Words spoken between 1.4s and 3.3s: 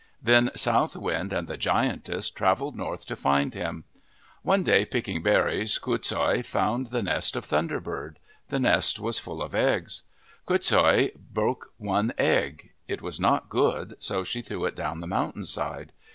the giantess travelled north to